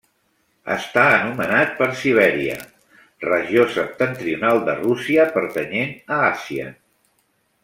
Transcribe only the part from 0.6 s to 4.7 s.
Està anomenat per Sibèria, regió septentrional